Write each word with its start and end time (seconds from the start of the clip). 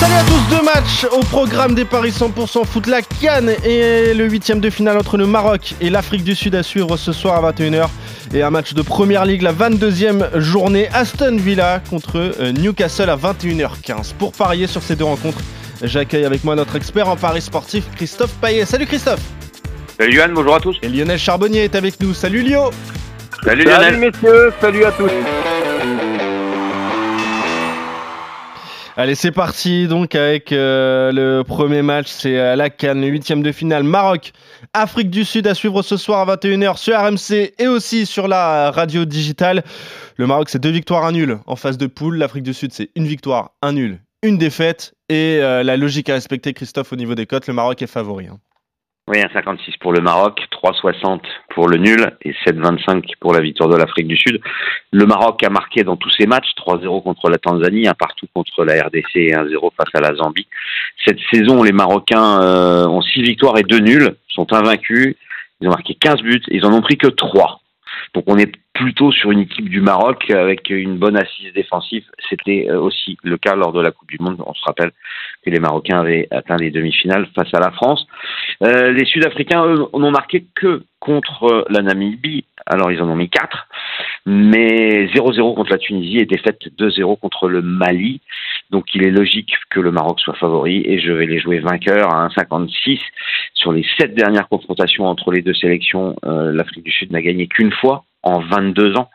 Salut 0.00 0.14
à 0.14 0.24
tous, 0.24 0.56
deux 0.56 0.62
matchs 0.62 1.06
au 1.12 1.20
programme 1.20 1.74
des 1.74 1.84
Paris 1.84 2.10
100% 2.10 2.66
foot. 2.66 2.86
La 2.88 3.00
Cannes 3.00 3.52
et 3.64 4.12
le 4.12 4.24
huitième 4.28 4.58
de 4.58 4.68
finale 4.68 4.98
entre 4.98 5.16
le 5.16 5.26
Maroc 5.26 5.76
et 5.80 5.88
l'Afrique 5.88 6.24
du 6.24 6.34
Sud 6.34 6.56
à 6.56 6.64
suivre 6.64 6.96
ce 6.96 7.12
soir 7.12 7.44
à 7.44 7.52
21h. 7.52 7.86
Et 8.34 8.42
un 8.42 8.50
match 8.50 8.74
de 8.74 8.82
Première 8.82 9.24
Ligue, 9.24 9.42
la 9.42 9.52
22e 9.52 10.40
journée, 10.40 10.88
Aston 10.92 11.36
Villa 11.36 11.80
contre 11.88 12.16
euh, 12.40 12.50
Newcastle 12.50 13.08
à 13.08 13.16
21h15. 13.16 14.14
Pour 14.18 14.32
parier 14.32 14.66
sur 14.66 14.82
ces 14.82 14.96
deux 14.96 15.04
rencontres, 15.04 15.38
j'accueille 15.80 16.24
avec 16.24 16.42
moi 16.42 16.56
notre 16.56 16.74
expert 16.74 17.08
en 17.08 17.16
paris 17.16 17.42
sportif, 17.42 17.84
Christophe 17.94 18.32
Payet. 18.40 18.64
Salut 18.64 18.86
Christophe 18.86 19.22
Salut 19.96 20.16
Yann, 20.16 20.32
bonjour 20.34 20.56
à 20.56 20.60
tous. 20.60 20.76
Et 20.82 20.88
Lionel 20.88 21.18
Charbonnier 21.18 21.64
est 21.64 21.76
avec 21.76 22.00
nous. 22.00 22.14
Salut 22.14 22.42
Lio 22.42 22.72
Salut 23.44 23.62
Lionel. 23.62 23.94
Salut 23.94 23.98
messieurs, 23.98 24.52
salut 24.60 24.84
à 24.84 24.90
tous. 24.90 25.10
Allez, 28.96 29.16
c'est 29.16 29.32
parti 29.32 29.88
donc 29.88 30.14
avec 30.14 30.52
euh, 30.52 31.10
le 31.10 31.42
premier 31.42 31.82
match, 31.82 32.06
c'est 32.08 32.38
à 32.38 32.54
la 32.54 32.70
Cannes, 32.70 33.04
huitième 33.04 33.42
de 33.42 33.50
finale, 33.50 33.82
Maroc, 33.82 34.32
Afrique 34.72 35.10
du 35.10 35.24
Sud 35.24 35.48
à 35.48 35.54
suivre 35.54 35.82
ce 35.82 35.96
soir 35.96 36.28
à 36.28 36.36
21h 36.36 36.76
sur 36.76 36.96
RMC 36.96 37.54
et 37.58 37.66
aussi 37.66 38.06
sur 38.06 38.28
la 38.28 38.70
radio 38.70 39.04
digitale. 39.04 39.64
Le 40.16 40.28
Maroc, 40.28 40.48
c'est 40.48 40.60
deux 40.60 40.70
victoires, 40.70 41.04
un 41.04 41.10
nul 41.10 41.38
en 41.46 41.56
phase 41.56 41.76
de 41.76 41.88
poule. 41.88 42.18
L'Afrique 42.18 42.44
du 42.44 42.54
Sud, 42.54 42.72
c'est 42.72 42.90
une 42.94 43.06
victoire, 43.06 43.50
un 43.62 43.72
nul, 43.72 43.98
une 44.22 44.38
défaite. 44.38 44.94
Et 45.08 45.38
euh, 45.42 45.64
la 45.64 45.76
logique 45.76 46.08
à 46.08 46.14
respecter, 46.14 46.54
Christophe, 46.54 46.92
au 46.92 46.96
niveau 46.96 47.16
des 47.16 47.26
cotes, 47.26 47.48
le 47.48 47.54
Maroc 47.54 47.82
est 47.82 47.88
favori. 47.88 48.28
hein. 48.28 48.38
Oui, 49.06 49.18
1,56 49.18 49.76
pour 49.80 49.92
le 49.92 50.00
Maroc, 50.00 50.40
3,60 50.50 51.20
pour 51.50 51.68
le 51.68 51.76
nul 51.76 52.16
et 52.22 52.32
7,25 52.46 53.04
pour 53.20 53.34
la 53.34 53.42
victoire 53.42 53.68
de 53.68 53.76
l'Afrique 53.76 54.08
du 54.08 54.16
Sud. 54.16 54.40
Le 54.92 55.04
Maroc 55.04 55.42
a 55.42 55.50
marqué 55.50 55.84
dans 55.84 55.96
tous 55.96 56.08
ses 56.18 56.26
matchs, 56.26 56.48
3-0 56.66 57.02
contre 57.02 57.28
la 57.28 57.36
Tanzanie, 57.36 57.86
un 57.86 57.92
partout 57.92 58.26
contre 58.34 58.64
la 58.64 58.82
RDC 58.82 59.16
et 59.16 59.32
1-0 59.32 59.70
face 59.76 59.94
à 59.94 60.00
la 60.00 60.14
Zambie. 60.14 60.46
Cette 61.04 61.18
saison, 61.30 61.62
les 61.62 61.72
Marocains 61.72 62.40
euh, 62.40 62.88
ont 62.88 63.02
6 63.02 63.20
victoires 63.20 63.58
et 63.58 63.62
2 63.62 63.78
nuls, 63.80 64.16
sont 64.28 64.50
invaincus. 64.54 65.16
Ils 65.60 65.68
ont 65.68 65.72
marqué 65.72 65.94
15 65.94 66.22
buts 66.22 66.42
et 66.48 66.56
ils 66.56 66.64
en 66.64 66.72
ont 66.72 66.80
pris 66.80 66.96
que 66.96 67.08
3. 67.08 67.60
Donc 68.14 68.24
on 68.26 68.38
est 68.38 68.52
plutôt 68.72 69.12
sur 69.12 69.30
une 69.30 69.40
équipe 69.40 69.68
du 69.68 69.80
Maroc 69.80 70.30
avec 70.30 70.70
une 70.70 70.98
bonne 70.98 71.16
assise 71.16 71.52
défensive. 71.52 72.04
C'était 72.28 72.66
euh, 72.68 72.80
aussi 72.80 73.16
le 73.22 73.36
cas 73.36 73.54
lors 73.54 73.72
de 73.72 73.80
la 73.80 73.92
Coupe 73.92 74.08
du 74.08 74.18
Monde. 74.18 74.42
On 74.46 74.54
se 74.54 74.64
rappelle 74.64 74.90
que 75.44 75.50
les 75.50 75.60
Marocains 75.60 76.00
avaient 76.00 76.26
atteint 76.30 76.56
les 76.56 76.70
demi-finales 76.70 77.28
face 77.34 77.52
à 77.52 77.60
la 77.60 77.70
France. 77.70 78.06
Euh, 78.64 78.92
les 78.92 79.04
Sud-Africains, 79.04 79.64
eux, 79.66 79.86
n'ont 79.92 80.10
marqué 80.10 80.46
que 80.54 80.84
contre 81.00 81.66
la 81.68 81.82
Namibie. 81.82 82.46
Alors 82.66 82.90
ils 82.90 83.02
en 83.02 83.08
ont 83.08 83.16
mis 83.16 83.28
4. 83.28 83.66
Mais 84.26 85.06
0-0 85.14 85.54
contre 85.54 85.70
la 85.70 85.78
Tunisie 85.78 86.18
et 86.18 86.24
défaite 86.24 86.60
2-0 86.78 87.18
contre 87.18 87.48
le 87.48 87.60
Mali. 87.60 88.22
Donc 88.70 88.94
il 88.94 89.06
est 89.06 89.10
logique 89.10 89.54
que 89.70 89.80
le 89.80 89.90
Maroc 89.90 90.18
soit 90.20 90.34
favori 90.34 90.82
et 90.86 90.98
je 90.98 91.12
vais 91.12 91.26
les 91.26 91.40
jouer 91.40 91.58
vainqueurs 91.58 92.14
à 92.14 92.28
1,56. 92.28 93.00
Sur 93.52 93.72
les 93.72 93.84
sept 93.98 94.14
dernières 94.14 94.48
confrontations 94.48 95.06
entre 95.06 95.30
les 95.30 95.42
deux 95.42 95.54
sélections, 95.54 96.16
euh, 96.24 96.52
l'Afrique 96.52 96.84
du 96.84 96.90
Sud 96.90 97.12
n'a 97.12 97.20
gagné 97.20 97.46
qu'une 97.48 97.72
fois 97.72 98.04
en 98.22 98.40
22 98.40 98.96
ans. 98.96 99.10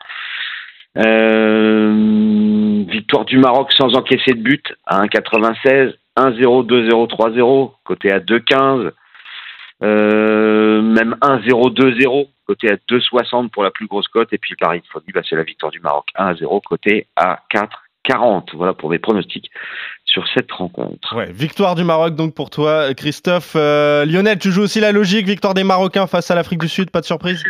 Euh, 0.98 2.84
victoire 2.88 3.24
du 3.24 3.38
Maroc 3.38 3.72
sans 3.72 3.96
encaisser 3.96 4.32
de 4.32 4.42
but 4.42 4.74
à 4.86 5.02
1,96. 5.02 5.94
1-0, 6.16 6.66
2-0, 6.66 7.08
3-0, 7.08 7.72
côté 7.84 8.12
à 8.12 8.20
2,15. 8.20 8.92
Euh, 9.82 10.82
même 10.82 11.16
1-0, 11.22 11.72
2-0, 11.74 12.28
côté 12.46 12.70
à 12.70 12.76
2,60 12.88 13.48
pour 13.48 13.62
la 13.62 13.70
plus 13.70 13.86
grosse 13.86 14.08
cote. 14.08 14.32
Et 14.32 14.38
puis 14.38 14.52
le 14.52 14.56
pari 14.56 14.80
de 14.80 14.86
folie, 14.86 15.12
bah, 15.14 15.22
c'est 15.28 15.36
la 15.36 15.42
victoire 15.42 15.72
du 15.72 15.80
Maroc 15.80 16.06
1-0, 16.16 16.60
côté 16.62 17.06
à 17.16 17.40
4,40. 17.54 18.50
Voilà 18.54 18.74
pour 18.74 18.90
mes 18.90 18.98
pronostics 18.98 19.50
sur 20.04 20.24
cette 20.34 20.50
rencontre. 20.52 21.16
Ouais, 21.16 21.32
victoire 21.32 21.74
du 21.76 21.84
Maroc 21.84 22.14
donc 22.14 22.34
pour 22.34 22.50
toi, 22.50 22.92
Christophe. 22.94 23.54
Euh, 23.56 24.04
Lionel, 24.04 24.38
tu 24.38 24.50
joues 24.50 24.62
aussi 24.62 24.80
la 24.80 24.92
logique, 24.92 25.26
victoire 25.26 25.54
des 25.54 25.64
Marocains 25.64 26.06
face 26.06 26.30
à 26.30 26.34
l'Afrique 26.34 26.60
du 26.60 26.68
Sud, 26.68 26.90
pas 26.90 27.00
de 27.00 27.06
surprise? 27.06 27.42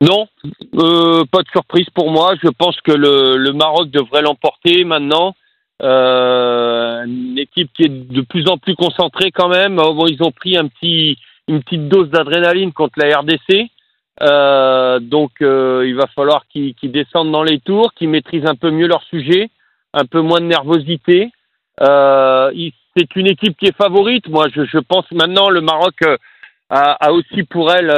Non, 0.00 0.28
euh, 0.74 1.24
pas 1.30 1.42
de 1.42 1.48
surprise 1.50 1.88
pour 1.94 2.10
moi. 2.10 2.34
Je 2.42 2.48
pense 2.48 2.80
que 2.82 2.92
le, 2.92 3.36
le 3.36 3.52
Maroc 3.52 3.90
devrait 3.90 4.22
l'emporter 4.22 4.84
maintenant. 4.84 5.34
Euh, 5.80 7.04
une 7.04 7.38
équipe 7.38 7.70
qui 7.72 7.84
est 7.84 7.88
de 7.88 8.20
plus 8.22 8.48
en 8.48 8.58
plus 8.58 8.74
concentrée 8.74 9.30
quand 9.30 9.48
même. 9.48 9.78
Oh, 9.78 10.06
ils 10.08 10.22
ont 10.22 10.32
pris 10.32 10.56
un 10.56 10.66
petit, 10.66 11.16
une 11.46 11.62
petite 11.62 11.88
dose 11.88 12.10
d'adrénaline 12.10 12.72
contre 12.72 12.98
la 12.98 13.18
RDC. 13.18 13.70
Euh, 14.20 14.98
donc 14.98 15.30
euh, 15.40 15.84
il 15.86 15.94
va 15.94 16.08
falloir 16.08 16.44
qu'ils 16.48 16.74
qu'ils 16.74 16.90
descendent 16.90 17.30
dans 17.30 17.44
les 17.44 17.60
tours, 17.60 17.94
qu'ils 17.94 18.08
maîtrisent 18.08 18.46
un 18.46 18.56
peu 18.56 18.70
mieux 18.72 18.88
leur 18.88 19.04
sujet, 19.04 19.48
un 19.94 20.04
peu 20.06 20.20
moins 20.20 20.40
de 20.40 20.46
nervosité. 20.46 21.30
Euh, 21.80 22.50
c'est 22.96 23.14
une 23.14 23.28
équipe 23.28 23.56
qui 23.56 23.66
est 23.66 23.76
favorite. 23.76 24.28
Moi, 24.28 24.46
je, 24.52 24.64
je 24.64 24.78
pense 24.78 25.08
maintenant 25.12 25.48
le 25.50 25.60
Maroc 25.60 25.94
euh, 26.02 26.16
a, 26.70 27.06
a 27.06 27.12
aussi 27.12 27.44
pour 27.44 27.70
elle 27.70 27.92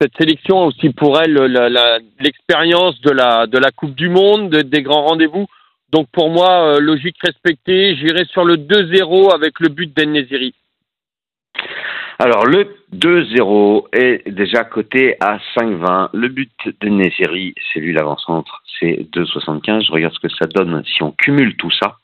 cette 0.00 0.16
sélection 0.18 0.60
a 0.60 0.64
aussi 0.66 0.90
pour 0.90 1.20
elle 1.20 1.34
l'expérience 2.18 3.00
de 3.02 3.10
la 3.12 3.46
de 3.46 3.58
la 3.58 3.70
Coupe 3.70 3.94
du 3.94 4.08
Monde, 4.08 4.50
de- 4.50 4.62
des 4.62 4.82
grands 4.82 5.02
rendez-vous. 5.06 5.46
Donc 5.94 6.08
pour 6.10 6.28
moi, 6.28 6.74
euh, 6.74 6.80
logique 6.80 7.18
respectée, 7.22 7.94
j'irai 7.94 8.24
sur 8.24 8.44
le 8.44 8.56
2-0 8.56 9.32
avec 9.32 9.60
le 9.60 9.68
but 9.68 9.96
d'Enneziri. 9.96 10.52
Alors 12.18 12.46
le 12.46 12.76
2-0 12.92 13.86
est 13.92 14.28
déjà 14.28 14.64
coté 14.64 15.16
à 15.20 15.38
5,20. 15.56 16.08
Le 16.12 16.26
but 16.26 16.50
de 16.80 16.88
Nesiri, 16.88 17.54
c'est 17.72 17.78
lui 17.78 17.92
l'avant-centre, 17.92 18.64
c'est 18.80 19.06
2,75. 19.12 19.86
Je 19.86 19.92
regarde 19.92 20.12
ce 20.14 20.18
que 20.18 20.34
ça 20.34 20.46
donne 20.46 20.82
si 20.84 21.00
on 21.04 21.12
cumule 21.12 21.56
tout 21.56 21.70
ça. 21.80 21.96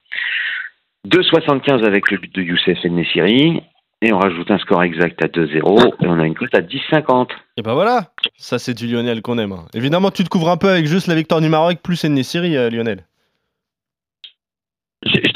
2,75 1.09 1.85
avec 1.85 2.13
le 2.13 2.19
but 2.19 2.33
de 2.33 2.43
Youssef 2.43 2.85
Nesiri. 2.85 3.61
Et 4.03 4.13
on 4.13 4.19
rajoute 4.21 4.51
un 4.53 4.59
score 4.59 4.85
exact 4.85 5.23
à 5.25 5.27
2-0 5.27 5.95
et 6.01 6.07
on 6.07 6.19
a 6.21 6.27
une 6.27 6.35
cote 6.35 6.55
à 6.55 6.61
10,50. 6.61 7.29
Et 7.59 7.63
ben 7.63 7.75
voilà, 7.75 8.13
ça 8.39 8.59
c'est 8.61 8.73
du 8.73 8.87
Lionel 8.87 9.21
qu'on 9.21 9.37
aime. 9.37 9.53
hein. 9.53 9.67
Évidemment, 9.75 10.11
tu 10.13 10.23
te 10.25 10.29
couvres 10.29 10.49
un 10.49 10.57
peu 10.57 10.69
avec 10.71 10.87
juste 10.87 11.09
la 11.09 11.17
victoire 11.17 11.41
du 11.41 11.49
Maroc 11.49 11.81
plus 11.83 12.05
Nessiri, 12.05 12.57
euh, 12.57 12.71
Lionel. 12.71 13.05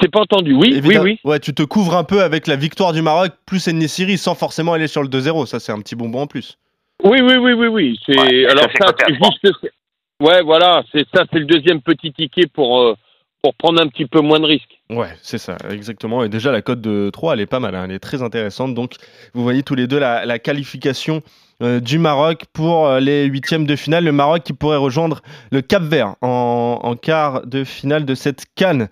T'ai 0.04 0.10
pas 0.10 0.20
entendu. 0.20 0.52
Oui, 0.52 0.68
oui, 0.70 0.76
Évidemment- 0.76 1.04
oui. 1.04 1.18
Ouais, 1.24 1.40
tu 1.40 1.54
te 1.54 1.62
couvres 1.62 1.96
un 1.96 2.04
peu 2.04 2.22
avec 2.22 2.46
la 2.46 2.56
victoire 2.56 2.92
du 2.92 3.00
Maroc 3.00 3.32
plus 3.46 3.66
Nessiri 3.68 4.18
sans 4.18 4.34
forcément 4.34 4.74
aller 4.74 4.86
sur 4.86 5.02
le 5.02 5.08
2-0. 5.08 5.46
Ça, 5.46 5.60
c'est 5.60 5.72
un 5.72 5.80
petit 5.80 5.94
bonbon 5.96 6.20
en 6.22 6.26
plus. 6.26 6.58
Oui, 7.02 7.20
oui, 7.22 7.36
oui, 7.40 7.54
oui, 7.54 7.68
oui. 7.68 7.98
C'est 8.04 8.20
Ouais, 8.20 8.44
alors 8.44 8.64
ça, 8.78 8.92
c'est 8.98 9.14
ça, 9.14 9.30
juste. 9.42 9.56
Ouais, 10.20 10.42
voilà, 10.42 10.82
c'est 10.92 11.06
ça, 11.14 11.24
c'est 11.32 11.38
le 11.38 11.46
deuxième 11.46 11.80
petit 11.80 12.12
ticket 12.12 12.46
pour 12.52 12.82
euh, 12.82 12.94
pour 13.42 13.54
prendre 13.54 13.80
un 13.80 13.88
petit 13.88 14.04
peu 14.04 14.20
moins 14.20 14.40
de 14.40 14.44
risques. 14.44 14.78
Ouais, 14.90 15.08
c'est 15.22 15.38
ça, 15.38 15.56
exactement. 15.70 16.22
Et 16.22 16.28
déjà, 16.28 16.52
la 16.52 16.60
cote 16.60 16.82
de 16.82 17.08
3, 17.10 17.32
elle 17.32 17.40
est 17.40 17.46
pas 17.46 17.60
mal, 17.60 17.74
hein, 17.74 17.84
elle 17.86 17.92
est 17.92 17.98
très 17.98 18.22
intéressante. 18.22 18.74
Donc, 18.74 18.96
vous 19.32 19.42
voyez 19.42 19.62
tous 19.62 19.74
les 19.74 19.86
deux 19.86 19.98
la, 19.98 20.26
la 20.26 20.38
qualification 20.38 21.22
euh, 21.62 21.80
du 21.80 21.98
Maroc 21.98 22.44
pour 22.52 22.86
euh, 22.86 23.00
les 23.00 23.24
huitièmes 23.24 23.64
de 23.66 23.74
finale. 23.74 24.04
Le 24.04 24.12
Maroc 24.12 24.42
qui 24.44 24.52
pourrait 24.52 24.76
rejoindre 24.76 25.22
le 25.50 25.62
Cap 25.62 25.82
Vert 25.82 26.16
en, 26.20 26.80
en 26.82 26.94
quart 26.94 27.46
de 27.46 27.64
finale 27.64 28.04
de 28.04 28.14
cette 28.14 28.44
canne. 28.54 28.88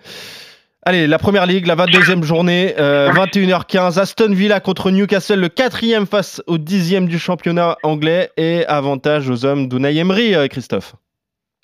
Allez, 0.84 1.06
la 1.06 1.18
première 1.18 1.46
ligue, 1.46 1.68
la 1.68 1.76
22e 1.76 2.24
journée, 2.24 2.74
euh, 2.76 3.12
21h15. 3.12 4.00
Aston 4.00 4.32
Villa 4.32 4.58
contre 4.58 4.90
Newcastle, 4.90 5.38
le 5.38 5.48
quatrième 5.48 6.06
face 6.06 6.42
au 6.48 6.58
dixième 6.58 7.06
du 7.06 7.20
championnat 7.20 7.76
anglais. 7.84 8.30
Et 8.36 8.66
avantage 8.66 9.30
aux 9.30 9.44
hommes 9.44 9.68
d'Unai 9.68 9.96
Emery, 9.96 10.34
euh, 10.34 10.48
Christophe. 10.48 10.94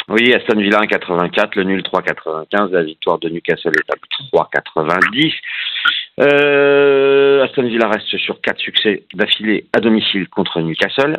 Oui, 0.09 0.33
Aston 0.33 0.61
Villa 0.61 0.79
1,84, 0.83 1.57
le 1.57 1.65
nul 1.65 1.83
3,95, 1.83 2.71
la 2.71 2.85
victoire 2.85 3.19
de 3.19 3.29
Newcastle 3.29 3.73
est 3.77 3.93
à 3.93 3.97
3,90. 4.33 5.35
Euh, 6.21 7.45
Aston 7.45 7.67
Villa 7.67 7.89
reste 7.89 8.17
sur 8.19 8.41
quatre 8.41 8.61
succès 8.61 9.03
d'affilée 9.15 9.67
à 9.77 9.81
domicile 9.81 10.29
contre 10.29 10.61
Newcastle. 10.61 11.17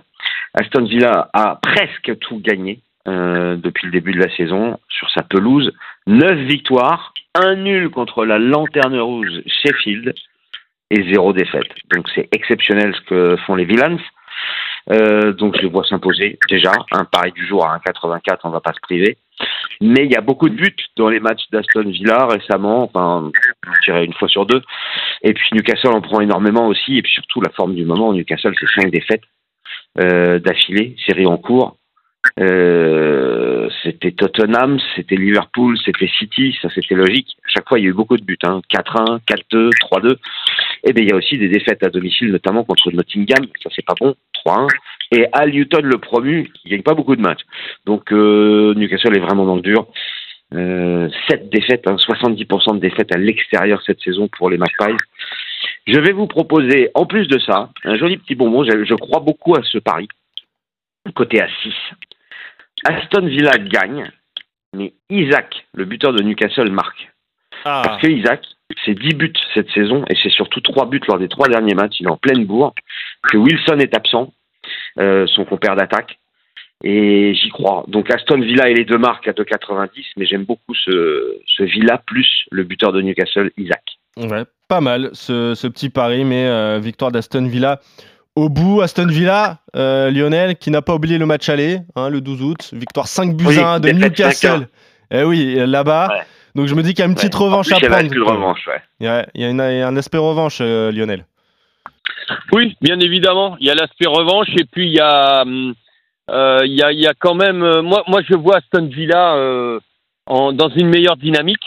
Aston 0.54 0.86
Villa 0.86 1.30
a 1.34 1.60
presque 1.62 2.18
tout 2.19 2.40
gagné 2.40 2.80
euh, 3.07 3.56
depuis 3.56 3.86
le 3.86 3.92
début 3.92 4.12
de 4.12 4.19
la 4.19 4.36
saison 4.36 4.78
sur 4.90 5.10
sa 5.12 5.24
pelouse. 5.24 5.72
Neuf 6.07 6.38
victoires, 6.48 7.13
un 7.36 7.56
nul 7.56 7.90
contre 7.90 8.25
la 8.25 8.40
lanterne 8.40 9.00
rouge 9.00 9.42
Sheffield 9.46 10.13
et 10.92 11.04
zéro 11.12 11.34
défaite. 11.34 11.69
Donc 11.94 12.07
c'est 12.13 12.28
exceptionnel 12.34 12.94
ce 12.96 13.01
que 13.01 13.38
font 13.46 13.56
les 13.56 13.66
Villans. 13.66 14.00
Euh, 14.92 15.34
donc 15.34 15.57
je 15.62 15.68
vois 15.68 15.84
s'imposer 15.86 16.40
déjà. 16.50 16.74
Un 16.92 17.06
pari 17.06 17.31
du 17.31 17.46
jour 17.46 17.66
à 17.66 17.78
1,84, 17.78 18.40
on 18.44 18.50
va 18.50 18.60
pas 18.60 18.74
se 18.74 18.80
priver. 18.81 19.18
Mais 19.81 20.06
il 20.06 20.12
y 20.12 20.16
a 20.16 20.22
beaucoup 20.22 20.50
de 20.50 20.56
buts 20.56 20.75
dans 20.98 21.10
les 21.10 21.19
matchs 21.19 21.50
d'Aston 21.52 21.90
Villa 21.90 22.28
récemment, 22.28 22.84
enfin 22.84 23.31
je 23.63 23.92
dirais 23.92 24.06
une 24.06 24.13
fois 24.13 24.28
sur 24.28 24.45
deux. 24.45 24.62
Et 25.22 25.34
puis 25.34 25.48
Newcastle 25.54 25.94
en 25.94 26.02
prend 26.02 26.19
énormément 26.19 26.68
aussi, 26.68 26.98
et 26.98 27.02
puis 27.02 27.12
surtout 27.12 27.40
la 27.40 27.52
forme 27.52 27.75
du 27.75 27.86
moment. 27.86 28.12
Newcastle 28.12 28.54
c'est 28.60 28.81
cinq 28.81 28.92
défaites 28.92 29.24
euh, 30.02 30.40
d'affilée, 30.40 30.95
série 31.06 31.25
en 31.25 31.38
cours. 31.38 31.78
Euh, 32.40 33.70
c'était 33.84 34.12
Tottenham, 34.12 34.80
c'était 34.96 35.16
Liverpool, 35.16 35.78
c'était 35.84 36.08
City, 36.08 36.58
ça 36.62 36.70
c'était 36.74 36.96
logique. 36.96 37.38
À 37.46 37.50
chaque 37.50 37.68
fois, 37.68 37.80
il 37.80 37.84
y 37.84 37.86
a 37.88 37.90
eu 37.90 37.94
beaucoup 37.94 38.18
de 38.18 38.24
buts, 38.24 38.38
hein. 38.44 38.62
4-1, 38.72 39.20
4-2, 39.26 39.70
3-2. 39.92 40.16
Et 40.84 40.94
bien, 40.94 41.04
il 41.04 41.10
y 41.10 41.14
a 41.14 41.16
aussi 41.16 41.38
des 41.38 41.50
défaites 41.50 41.84
à 41.84 41.90
domicile, 41.90 42.31
notamment 42.31 42.64
contre 42.64 42.92
Nottingham, 42.92 43.46
ça 43.62 43.70
c'est 43.76 43.86
pas 43.86 43.96
bon, 44.00 44.16
3-1. 44.46 44.68
Et 45.12 45.26
Al 45.34 45.52
Newton, 45.52 45.86
le 45.86 45.98
promu, 45.98 46.50
il 46.64 46.72
gagne 46.72 46.84
pas 46.84 46.94
beaucoup 46.94 47.16
de 47.16 47.22
matchs. 47.22 47.42
Donc 47.86 48.12
euh, 48.12 48.74
Newcastle 48.76 49.18
est 49.18 49.22
vraiment 49.22 49.46
dans 49.46 49.56
le 49.56 49.62
dur. 49.62 49.88
Euh, 50.54 51.10
7 51.30 51.50
défaites, 51.50 51.88
hein, 51.88 51.96
70% 51.96 52.76
de 52.76 52.80
défaites 52.80 53.14
à 53.14 53.18
l'extérieur 53.18 53.81
cette 53.86 54.02
saison 54.02 54.28
pour 54.28 54.50
les 54.50 54.58
Magpies. 54.58 54.98
Je 55.88 56.00
vais 56.00 56.12
vous 56.12 56.28
proposer, 56.28 56.90
en 56.94 57.06
plus 57.06 57.28
de 57.28 57.40
ça, 57.40 57.70
un 57.84 57.98
joli 57.98 58.18
petit 58.18 58.36
bonbon. 58.36 58.64
Je, 58.64 58.86
je 58.86 58.94
crois 58.96 59.20
beaucoup 59.20 59.56
à 59.56 59.64
ce 59.64 59.78
pari, 59.80 60.08
côté 61.16 61.42
à 61.42 61.48
6. 61.64 61.74
Aston 62.86 63.26
Villa 63.28 63.58
gagne, 63.58 64.12
mais 64.76 64.94
Isaac, 65.10 65.66
le 65.74 65.86
buteur 65.86 66.14
de 66.14 66.22
Newcastle, 66.24 66.72
marque. 66.72 67.10
Ah, 67.66 67.81
Parce 67.84 68.02
que 68.02 68.08
Isaac, 68.08 68.42
c'est 68.86 68.94
10 68.94 69.16
buts 69.16 69.34
cette 69.54 69.70
saison 69.72 70.06
et 70.10 70.16
c'est 70.22 70.30
surtout 70.30 70.62
3 70.62 70.86
buts 70.86 71.02
lors 71.08 71.20
des 71.20 71.28
trois 71.28 71.48
derniers 71.48 71.74
matchs. 71.74 72.00
Il 72.00 72.06
est 72.08 72.12
en 72.12 72.18
pleine 72.18 72.46
bourre. 72.46 72.74
Que 73.24 73.38
Wilson 73.38 73.80
est 73.80 73.96
absent, 73.96 74.31
euh, 75.00 75.28
son 75.28 75.44
compère 75.46 75.76
d'attaque. 75.76 76.20
Et 76.84 77.34
j'y 77.34 77.50
crois. 77.50 77.84
Donc 77.90 78.10
Aston 78.10 78.40
Villa 78.40 78.70
et 78.70 78.74
les 78.74 78.86
deux 78.86 78.98
marques 78.98 79.28
à 79.28 79.31
2,90, 79.34 79.90
mais 80.16 80.26
j'aime 80.26 80.46
beaucoup 80.46 80.74
ce, 80.74 81.38
ce 81.46 81.64
Villa 81.64 81.98
plus 82.06 82.46
le 82.52 82.64
buteur 82.64 82.94
de 82.94 83.02
Newcastle, 83.02 83.52
Isaac. 83.58 83.84
ouais, 84.16 84.46
pas 84.70 84.80
mal 84.80 85.10
ce, 85.12 85.56
ce 85.56 85.68
petit 85.68 85.90
pari, 85.90 86.24
mais 86.24 86.46
euh, 86.48 86.80
victoire 86.80 87.12
d'Aston 87.12 87.48
Villa. 87.48 87.81
Au 88.36 88.48
bout, 88.48 88.81
Aston 88.81 89.08
Villa, 89.08 89.58
euh, 89.76 90.10
Lionel, 90.12 90.56
qui 90.56 90.72
n'a 90.72 90.81
pas 90.81 90.96
oublié 90.96 91.18
le 91.18 91.26
match 91.26 91.50
aller, 91.50 91.80
hein, 91.96 92.10
le 92.10 92.22
12 92.22 92.42
août, 92.42 92.70
victoire 92.74 93.08
5 93.08 93.36
buts 93.36 93.46
Oui, 93.48 93.60
à 93.60 93.74
1 93.74 93.80
de 93.80 93.90
Newcastle. 93.90 94.68
Eh 95.12 95.24
oui, 95.24 95.56
là-bas. 95.56 96.08
Ouais. 96.10 96.22
Donc 96.56 96.68
je 96.68 96.76
me 96.76 96.81
dis 96.84 96.94
qu'il 96.94 97.00
y 97.00 97.08
a 97.08 97.10
une 97.10 97.16
petite 97.16 97.36
Ouais. 97.36 97.46
revanche 97.46 97.68
plus, 97.68 97.76
à 97.76 97.78
il 97.80 97.84
y 97.84 97.86
avait 97.88 97.96
prendre. 98.08 98.14
une 98.14 98.24
revanche, 98.24 98.68
ouais. 98.68 98.81
Il 99.00 99.06
y 99.06 99.10
a, 99.10 99.28
il 99.34 99.42
y 99.42 99.46
a 99.46 99.50
une- 99.50 99.60
un 99.62 99.96
aspect 99.98 100.18
revanche, 100.18 100.60
euh, 100.62 100.92
Lionel. 100.92 101.26
Oui, 102.54 102.76
bien 102.81 103.00
évidemment. 103.00 103.58
Il 103.60 103.68
y 103.68 103.72
a 103.72 103.76
l'aspect 103.76 104.08
revanche 104.08 104.48
et 104.58 104.66
puis 104.66 104.88
il 104.88 104.94
y 104.94 105.00
a, 105.00 105.44
euh, 105.44 106.62
il 106.66 106.74
y 106.74 106.81
a, 106.84 106.92
il 106.92 107.00
y 107.00 107.08
a 107.08 107.14
quand 107.18 107.36
même. 107.36 107.64
euh, 107.64 107.81
moi, 107.81 108.04
moi, 108.08 108.22
je 108.28 108.36
vois 108.36 108.58
Aston 108.58 108.86
Villa 108.88 109.36
euh, 109.36 109.80
en, 110.28 110.54
dans 110.54 110.70
une 110.70 110.88
meilleure 110.90 111.18
dynamique. 111.18 111.66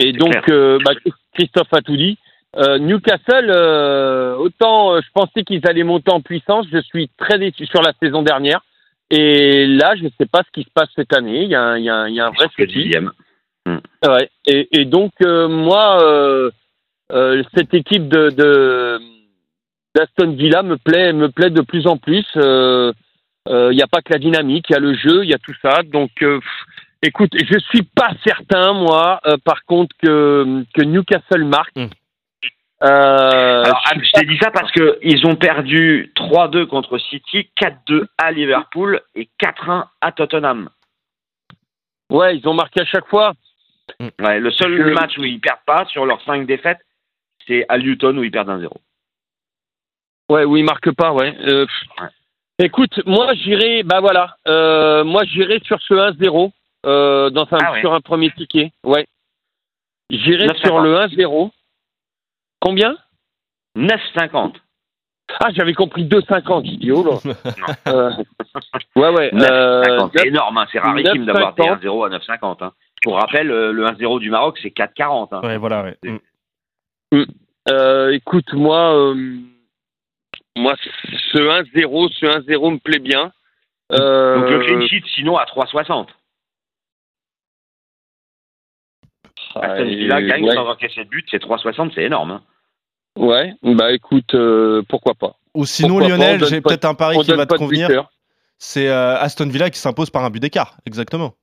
Et 0.00 0.12
donc, 0.12 0.36
euh, 0.48 0.78
bah, 0.84 0.92
Christophe 1.34 1.72
a 1.72 1.80
tout 1.82 1.96
dit. 1.96 2.18
Euh, 2.56 2.78
Newcastle, 2.78 3.50
euh, 3.50 4.34
autant 4.36 4.94
euh, 4.94 5.00
je 5.02 5.08
pensais 5.12 5.42
qu'ils 5.44 5.66
allaient 5.66 5.82
monter 5.84 6.10
en 6.10 6.20
puissance, 6.22 6.66
je 6.72 6.80
suis 6.80 7.10
très 7.18 7.38
déçu 7.38 7.66
sur 7.66 7.82
la 7.82 7.92
saison 8.02 8.22
dernière. 8.22 8.60
Et 9.10 9.66
là, 9.66 9.94
je 9.96 10.04
ne 10.04 10.08
sais 10.18 10.26
pas 10.26 10.42
ce 10.46 10.50
qui 10.52 10.64
se 10.64 10.70
passe 10.74 10.88
cette 10.96 11.14
année. 11.14 11.42
Il 11.44 11.50
y 11.50 11.54
a, 11.54 11.62
un- 11.62 11.78
il 11.78 11.84
y 11.84 11.90
a, 11.90 11.96
un- 11.96 12.08
il 12.08 12.14
y 12.14 12.20
a 12.20 12.26
un 12.26 12.30
vrai 12.30 12.48
souci. 12.56 12.66
dixième. 12.84 13.12
Ouais. 13.66 14.30
Et, 14.46 14.68
et 14.80 14.84
donc 14.86 15.12
euh, 15.22 15.46
moi, 15.48 16.02
euh, 16.02 16.50
euh, 17.12 17.42
cette 17.54 17.74
équipe 17.74 18.08
de, 18.08 18.30
de 18.30 18.98
d'Aston 19.94 20.32
Villa 20.32 20.62
me 20.62 20.76
plaît, 20.78 21.12
me 21.12 21.28
plaît 21.28 21.50
de 21.50 21.60
plus 21.60 21.86
en 21.86 21.96
plus. 21.98 22.26
Il 22.34 23.70
n'y 23.74 23.82
a 23.82 23.86
pas 23.86 24.00
que 24.02 24.12
la 24.12 24.18
dynamique, 24.18 24.66
il 24.70 24.72
y 24.72 24.76
a 24.76 24.80
le 24.80 24.94
jeu, 24.94 25.22
il 25.24 25.30
y 25.30 25.34
a 25.34 25.38
tout 25.38 25.54
ça. 25.62 25.82
Donc, 25.82 26.10
euh, 26.22 26.38
pff, 26.38 26.64
écoute, 27.02 27.30
je 27.34 27.58
suis 27.70 27.82
pas 27.82 28.10
certain 28.26 28.72
moi, 28.74 29.20
euh, 29.26 29.36
par 29.44 29.64
contre 29.64 29.94
que 30.02 30.64
que 30.74 30.82
Newcastle 30.82 31.44
marque. 31.44 31.76
Mm. 31.76 31.86
Euh, 32.82 33.64
Alors, 33.64 33.82
je 33.94 34.12
t'ai 34.12 34.24
dit 34.26 34.38
ça 34.38 34.50
parce 34.52 34.70
que 34.70 34.98
ils 35.02 35.26
ont 35.26 35.34
perdu 35.34 36.12
3-2 36.16 36.66
contre 36.66 36.98
City, 36.98 37.50
4-2 37.60 38.06
à 38.18 38.30
Liverpool 38.30 39.00
et 39.16 39.28
4-1 39.40 39.86
à 40.00 40.12
Tottenham. 40.12 40.70
ouais, 42.10 42.36
ils 42.36 42.46
ont 42.48 42.54
marqué 42.54 42.80
à 42.80 42.84
chaque 42.84 43.08
fois. 43.08 43.32
Ouais, 44.20 44.38
le 44.38 44.50
seul 44.52 44.92
match 44.92 45.18
où 45.18 45.24
ils 45.24 45.40
perdent 45.40 45.64
pas 45.66 45.86
sur 45.86 46.06
leurs 46.06 46.22
5 46.22 46.46
défaites, 46.46 46.78
c'est 47.46 47.64
à 47.68 47.78
Luton 47.78 48.16
où 48.16 48.22
ils 48.22 48.30
perdent 48.30 48.50
1-0. 48.50 48.68
Ouais, 50.30 50.44
où 50.44 50.56
ils 50.56 50.64
marquent 50.64 50.92
pas, 50.94 51.12
ouais. 51.12 51.34
Euh. 51.48 51.66
Ouais. 52.00 52.08
Écoute, 52.60 53.00
moi 53.06 53.32
j'irai, 53.34 53.82
bah 53.82 54.00
voilà, 54.00 54.36
euh, 54.46 55.02
moi 55.04 55.24
j'irai 55.24 55.60
sur 55.64 55.80
ce 55.80 55.94
1-0 55.94 56.52
euh, 56.86 57.30
dans 57.30 57.46
un, 57.52 57.58
Ah 57.60 57.72
ouais. 57.72 57.80
sur 57.80 57.92
un 57.94 58.00
premier 58.00 58.30
ticket, 58.32 58.72
ouais. 58.84 59.06
J'irai 60.10 60.46
9,50. 60.48 60.66
sur 60.66 60.80
le 60.80 60.94
1-0. 60.96 61.50
Combien? 62.60 62.96
9,50. 63.76 64.54
Ah, 65.40 65.48
j'avais 65.52 65.74
compris 65.74 66.04
2,50. 66.06 66.66
Je 66.70 66.76
dis, 66.76 66.90
oh 66.92 67.04
là. 67.04 67.34
Euh, 67.88 68.10
ouais, 68.96 69.08
ouais. 69.10 69.30
9,50. 69.32 69.50
Euh, 69.50 70.08
c'est 70.14 70.26
énorme, 70.28 70.58
hein, 70.58 70.66
c'est 70.72 70.78
rarissime 70.78 71.24
d'avoir 71.26 71.54
des 71.54 71.62
9,50. 71.62 71.80
1-0 71.82 72.06
à 72.06 72.18
9,50. 72.18 72.64
Hein. 72.64 72.72
Pour 73.02 73.14
rappel, 73.16 73.50
euh, 73.50 73.72
le 73.72 73.84
1-0 73.86 74.18
du 74.20 74.30
Maroc, 74.30 74.58
c'est 74.62 74.70
4,40. 74.70 75.28
Hein. 75.34 75.40
Ouais, 75.42 75.58
voilà, 75.58 75.82
ouais. 75.84 75.96
C'est- 76.02 76.20
Mm. 77.10 77.24
euh, 77.70 78.10
écoute, 78.12 78.52
moi, 78.52 78.94
euh, 78.94 79.14
moi, 80.56 80.74
ce 81.32 81.38
1-0, 81.38 82.08
ce 82.10 82.26
1-0 82.26 82.70
me 82.72 82.78
plaît 82.78 82.98
bien. 82.98 83.32
Euh, 83.92 84.34
Donc 84.40 84.50
le 84.50 84.58
clean 84.66 84.86
sheet, 84.86 85.02
sinon, 85.14 85.38
à 85.38 85.46
3,60. 85.46 86.08
Aston 89.54 89.84
Villa 89.84 90.20
gagne 90.22 90.44
ouais. 90.44 90.54
sans 90.54 90.66
encaisser 90.68 91.04
de 91.04 91.08
but, 91.08 91.26
c'est 91.30 91.38
3,60, 91.42 91.92
c'est 91.94 92.02
énorme. 92.04 92.42
Ouais, 93.18 93.52
bah 93.62 93.92
écoute, 93.92 94.34
euh, 94.34 94.82
pourquoi 94.88 95.14
pas. 95.14 95.36
Ou 95.54 95.66
sinon, 95.66 95.98
Pourquoi 95.98 96.16
Lionel, 96.16 96.44
j'ai 96.44 96.60
peut-être 96.60 96.84
un 96.84 96.94
pari 96.94 97.18
qui 97.18 97.32
va 97.32 97.46
te 97.46 97.54
convenir. 97.54 98.08
C'est 98.58 98.88
euh, 98.88 99.16
Aston 99.18 99.48
Villa 99.48 99.70
qui 99.70 99.78
s'impose 99.78 100.10
par 100.10 100.24
un 100.24 100.30
but 100.30 100.40
d'écart. 100.40 100.76
Exactement. 100.86 101.34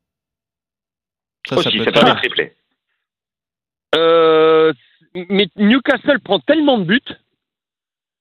Ça, 1.48 1.56
ça 1.56 1.60
Aussi, 1.60 1.78
peut 1.78 1.84
ça 1.86 1.90
être 1.92 2.06
peut 2.06 2.16
triplé. 2.16 2.56
Euh, 3.96 4.74
mais 5.30 5.48
Newcastle 5.56 6.20
prend 6.20 6.40
tellement 6.40 6.78
de 6.78 6.84
buts 6.84 7.02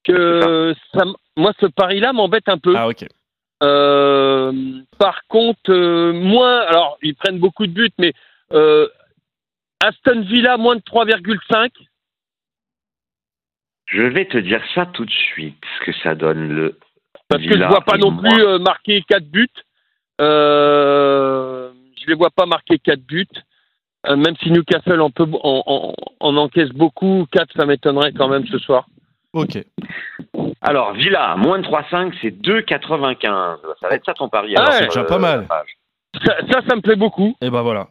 que 0.04 0.74
ça 0.92 1.04
moi, 1.36 1.52
ce 1.60 1.66
pari-là 1.66 2.12
m'embête 2.12 2.48
un 2.48 2.58
peu. 2.58 2.74
Ah, 2.76 2.88
ok. 2.88 3.06
Euh, 3.62 4.82
par 4.98 5.22
contre, 5.28 5.70
euh, 5.70 6.12
moins. 6.12 6.60
Alors, 6.60 6.98
ils 7.02 7.14
prennent 7.14 7.38
beaucoup 7.38 7.66
de 7.66 7.72
buts, 7.72 7.92
mais 7.98 8.12
euh, 8.52 8.88
Aston 9.80 10.22
Villa 10.22 10.56
moins 10.56 10.76
de 10.76 10.80
3,5. 10.82 11.70
Je 13.94 14.02
vais 14.02 14.24
te 14.24 14.38
dire 14.38 14.60
ça 14.74 14.86
tout 14.86 15.04
de 15.04 15.10
suite, 15.10 15.62
ce 15.78 15.84
que 15.84 15.92
ça 16.02 16.14
donne 16.16 16.48
le. 16.48 16.78
Parce 17.28 17.42
que 17.42 17.52
je 17.56 17.64
vois 17.64 17.80
pas 17.80 17.96
non 17.96 18.10
moi. 18.10 18.22
plus 18.28 18.42
euh, 18.42 18.58
marquer 18.58 19.02
4 19.08 19.24
buts. 19.24 19.48
Euh, 20.20 21.70
je 22.02 22.06
les 22.08 22.14
vois 22.14 22.30
pas 22.30 22.46
marquer 22.46 22.78
4 22.78 23.00
buts. 23.00 23.26
Euh, 24.06 24.16
même 24.16 24.36
si 24.42 24.50
Newcastle 24.50 25.00
en, 25.00 25.10
peut, 25.10 25.26
en, 25.42 25.62
en- 25.66 25.94
en 26.20 26.36
encaisse 26.36 26.68
beaucoup, 26.70 27.26
4 27.32 27.52
ça 27.56 27.64
m'étonnerait 27.66 28.12
quand 28.12 28.28
même 28.28 28.46
ce 28.46 28.58
soir. 28.58 28.86
Ok. 29.32 29.58
Alors, 30.60 30.92
Villa, 30.92 31.34
moins 31.36 31.58
de 31.58 31.64
3,5, 31.66 32.12
c'est 32.20 32.30
2,95. 32.30 33.56
Ça 33.80 33.88
va 33.88 33.94
être 33.96 34.04
ça 34.04 34.12
ton 34.14 34.28
pari. 34.28 34.54
Ah 34.56 34.62
alors, 34.62 34.74
ouais. 34.80 34.86
déjà 34.88 35.00
euh, 35.00 35.04
pas 35.04 35.18
mal. 35.18 35.46
Ça, 36.24 36.36
ça, 36.50 36.60
ça 36.68 36.76
me 36.76 36.80
plaît 36.80 36.96
beaucoup. 36.96 37.34
Et 37.40 37.50
ben 37.50 37.62
voilà. 37.62 37.88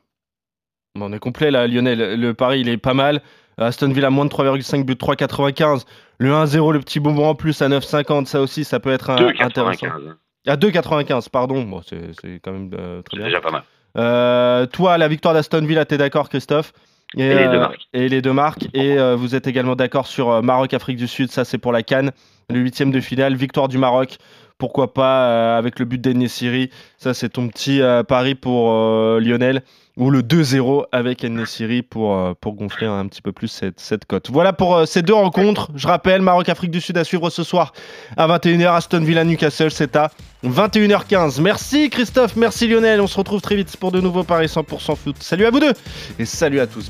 Bon, 0.96 1.10
on 1.10 1.14
est 1.14 1.20
complet 1.20 1.50
là, 1.52 1.66
Lionel. 1.68 2.20
Le 2.20 2.34
pari, 2.34 2.60
il 2.62 2.70
est 2.70 2.78
pas 2.78 2.94
mal. 2.94 3.22
Aston 3.58 3.90
Villa, 3.90 4.10
moins 4.10 4.26
de 4.26 4.30
3,5 4.30 4.84
buts, 4.84 4.96
3,95. 4.96 5.86
Le 6.20 6.32
1-0, 6.32 6.72
le 6.74 6.80
petit 6.80 7.00
bonbon 7.00 7.28
en 7.28 7.36
plus 7.36 7.62
à 7.62 7.68
9,50. 7.70 8.26
Ça 8.26 8.42
aussi, 8.42 8.64
ça 8.64 8.80
peut 8.80 8.92
être 8.92 9.10
un- 9.10 9.28
intéressant. 9.40 9.88
2,95. 9.88 10.16
À 10.48 10.56
2,95, 10.58 11.30
pardon. 11.30 11.64
Bon, 11.64 11.82
c'est 11.84 12.40
quand 12.44 12.52
même 12.52 12.70
euh, 12.78 13.02
très 13.02 13.18
bien. 13.18 13.26
déjà 13.28 13.42
pas 13.42 13.52
mal. 13.52 13.64
Euh, 13.98 14.66
toi, 14.66 14.98
la 14.98 15.08
victoire 15.08 15.34
d'Aston 15.34 15.62
Villa, 15.66 15.86
t'es 15.86 15.98
d'accord, 15.98 16.30
Christophe? 16.30 16.74
Et 17.18 17.30
les 17.30 17.46
deux 17.46 17.56
euh, 17.56 17.60
marques. 17.60 17.88
Et 17.94 18.10
les 18.10 18.22
deux 18.22 18.34
marques. 18.34 18.68
Et 18.74 18.98
euh, 18.98 19.16
vous 19.16 19.36
êtes 19.36 19.48
également 19.48 19.76
d'accord 19.76 20.08
sur 20.08 20.30
euh, 20.30 20.42
Maroc-Afrique 20.42 20.98
du 20.98 21.08
Sud, 21.08 21.32
ça 21.32 21.46
c'est 21.46 21.58
pour 21.58 21.72
la 21.72 21.84
Cannes. 21.84 22.12
Le 22.50 22.60
huitième 22.60 22.92
de 22.92 23.00
finale, 23.00 23.36
victoire 23.36 23.68
du 23.68 23.78
Maroc. 23.78 24.18
Pourquoi 24.58 24.94
pas 24.94 25.28
euh, 25.28 25.58
avec 25.58 25.80
le 25.80 25.86
but 25.86 26.00
d'Ennesiri. 26.00 26.70
Ça 26.98 27.14
c'est 27.14 27.30
ton 27.30 27.48
petit 27.48 27.82
euh, 27.82 28.04
pari 28.04 28.36
pour 28.36 28.72
euh, 28.72 29.20
Lionel. 29.20 29.62
Ou 29.96 30.10
le 30.10 30.24
2-0 30.24 30.86
avec 30.92 31.24
Ennesiri 31.24 31.84
pour, 31.84 32.18
euh, 32.18 32.34
pour 32.40 32.56
gonfler 32.56 32.88
un 32.88 33.06
petit 33.08 33.22
peu 33.22 33.32
plus 33.32 33.48
cette, 33.48 33.80
cette 33.80 34.06
cote. 34.06 34.32
Voilà 34.32 34.52
pour 34.52 34.88
ces 34.88 35.04
deux 35.04 35.14
rencontres. 35.14 35.70
Je 35.76 35.86
rappelle, 35.88 36.24
Maroc-Afrique 36.24 36.72
du 36.72 36.82
Sud 36.82 36.98
à 36.98 37.04
suivre 37.04 37.30
ce 37.30 37.44
soir 37.44 37.74
à 38.18 38.28
21h. 38.28 38.74
Aston 38.74 39.02
Villa-Newcastle, 39.02 39.70
c'est 39.70 39.96
à 39.96 40.10
21h15. 40.44 41.42
Merci 41.42 41.92
Christophe, 41.92 42.36
merci 42.36 42.68
Lionel. 42.68 43.02
On 43.02 43.08
se 43.08 43.18
retrouve 43.18 43.42
très 43.42 43.56
vite 43.56 43.76
pour 43.78 43.92
de 43.92 44.02
nouveaux 44.02 44.24
paris 44.24 44.48
100% 44.48 44.96
foot. 44.96 45.18
Salut 45.20 45.46
à 45.46 45.52
vous 45.52 45.60
deux 45.60 45.74
et 46.18 46.26
salut 46.26 46.60
à 46.60 46.66
tous. 46.66 46.90